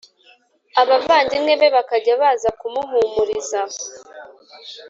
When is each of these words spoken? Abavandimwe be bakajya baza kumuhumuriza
Abavandimwe 0.81 1.53
be 1.59 1.67
bakajya 1.75 2.13
baza 2.21 2.49
kumuhumuriza 2.59 3.59